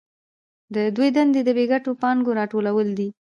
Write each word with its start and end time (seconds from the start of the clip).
د 0.75 0.77
دوی 0.95 1.09
دنده 1.15 1.41
د 1.45 1.49
بې 1.57 1.65
ګټو 1.71 1.91
پانګو 2.01 2.31
راټولول 2.39 2.87
دي 2.99 3.09